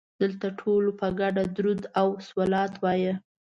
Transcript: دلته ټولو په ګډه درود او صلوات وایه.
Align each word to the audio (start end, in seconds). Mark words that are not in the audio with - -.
دلته 0.21 0.47
ټولو 0.59 0.89
په 0.99 1.07
ګډه 1.19 1.43
درود 1.55 1.81
او 1.99 2.07
صلوات 2.27 2.73
وایه. 2.81 3.13